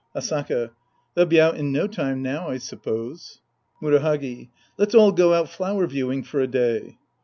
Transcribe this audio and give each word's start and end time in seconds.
Asaka. 0.15 0.71
They'll 1.13 1.27
be 1.27 1.39
out 1.39 1.57
in 1.57 1.71
no 1.71 1.85
time 1.85 2.23
now, 2.23 2.49
I 2.49 2.57
suppose. 2.57 3.37
Murahagi. 3.83 4.49
Let's 4.75 4.95
all 4.95 5.11
go 5.11 5.31
out 5.35 5.47
flower 5.47 5.85
viewing 5.85 6.23
for 6.23 6.39
a 6.39 6.47
day. 6.47 6.97